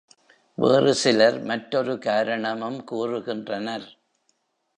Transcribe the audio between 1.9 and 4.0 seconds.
காரணமும் கூறுகின்றனர்.